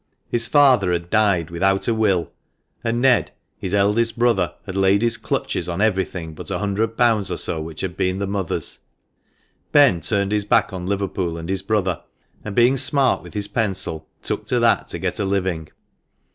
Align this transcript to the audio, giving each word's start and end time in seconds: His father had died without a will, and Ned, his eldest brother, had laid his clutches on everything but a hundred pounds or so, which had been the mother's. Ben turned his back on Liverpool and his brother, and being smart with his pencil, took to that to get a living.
His 0.31 0.47
father 0.47 0.91
had 0.91 1.11
died 1.11 1.51
without 1.51 1.87
a 1.87 1.93
will, 1.93 2.33
and 2.83 2.99
Ned, 3.01 3.29
his 3.59 3.75
eldest 3.75 4.17
brother, 4.17 4.55
had 4.65 4.75
laid 4.75 5.03
his 5.03 5.15
clutches 5.15 5.69
on 5.69 5.79
everything 5.79 6.33
but 6.33 6.49
a 6.49 6.57
hundred 6.57 6.97
pounds 6.97 7.31
or 7.31 7.37
so, 7.37 7.61
which 7.61 7.81
had 7.81 7.95
been 7.95 8.17
the 8.17 8.25
mother's. 8.25 8.79
Ben 9.71 10.01
turned 10.01 10.31
his 10.31 10.43
back 10.43 10.73
on 10.73 10.87
Liverpool 10.87 11.37
and 11.37 11.49
his 11.49 11.61
brother, 11.61 12.01
and 12.43 12.55
being 12.55 12.77
smart 12.77 13.21
with 13.21 13.35
his 13.35 13.47
pencil, 13.47 14.07
took 14.23 14.47
to 14.47 14.59
that 14.59 14.87
to 14.87 14.97
get 14.97 15.19
a 15.19 15.23
living. 15.23 15.67